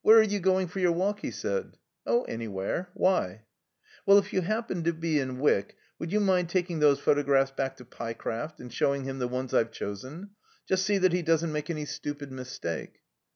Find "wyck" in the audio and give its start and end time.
5.38-5.76